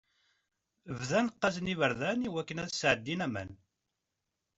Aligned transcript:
Bɣan 0.99 1.27
qqazen 1.33 1.71
iberdan 1.73 2.25
i 2.27 2.29
wakken 2.33 2.61
ad 2.63 2.69
sɛeddin 2.71 3.25
aman. 3.27 3.51